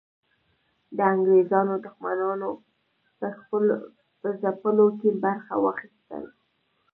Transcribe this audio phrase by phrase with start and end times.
[0.97, 2.49] د انګریزانو دښمنانو
[4.21, 6.17] په ځپلو کې برخه واخیسته.